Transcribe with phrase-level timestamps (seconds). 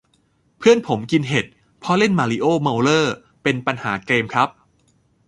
[0.57, 1.45] เพื่อนผมกินเห็ด
[1.79, 3.07] เพราะเล่นมาริโอ้ เมาเร่อ
[3.43, 4.57] เป็นปัญหาเกมคร้าบ~